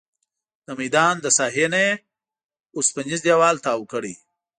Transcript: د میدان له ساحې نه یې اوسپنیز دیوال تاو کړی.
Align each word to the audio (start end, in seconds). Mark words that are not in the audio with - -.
د 0.65 0.67
میدان 0.79 1.15
له 1.25 1.29
ساحې 1.37 1.65
نه 1.73 1.79
یې 1.85 1.93
اوسپنیز 2.77 3.19
دیوال 3.27 3.55
تاو 3.65 3.83
کړی. 3.93 4.13